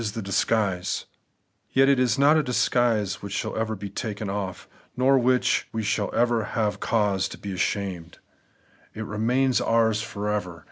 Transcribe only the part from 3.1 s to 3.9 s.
which shall ever